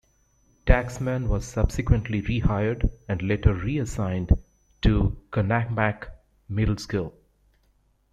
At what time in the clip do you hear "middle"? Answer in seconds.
6.49-6.77